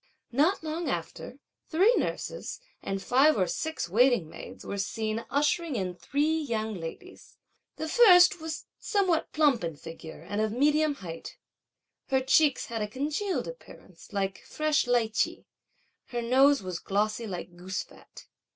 Not 0.31 0.63
long 0.63 0.89
after 0.89 1.37
three 1.69 1.93
nurses 1.95 2.59
and 2.81 3.03
five 3.03 3.37
or 3.37 3.45
six 3.45 3.87
waiting 3.87 4.27
maids 4.27 4.65
were 4.65 4.79
seen 4.79 5.23
ushering 5.29 5.75
in 5.75 5.93
three 5.93 6.39
young 6.39 6.73
ladies. 6.73 7.37
The 7.75 7.87
first 7.87 8.41
was 8.41 8.65
somewhat 8.79 9.31
plump 9.31 9.63
in 9.63 9.75
figure 9.75 10.25
and 10.27 10.41
of 10.41 10.53
medium 10.53 10.95
height; 11.05 11.37
her 12.07 12.19
cheeks 12.19 12.65
had 12.65 12.81
a 12.81 12.87
congealed 12.87 13.47
appearance, 13.47 14.11
like 14.11 14.39
a 14.39 14.47
fresh 14.47 14.87
lichee; 14.87 15.45
her 16.07 16.23
nose 16.23 16.63
was 16.63 16.79
glossy 16.79 17.27
like 17.27 17.55
goose 17.55 17.83
fat. 17.83 18.25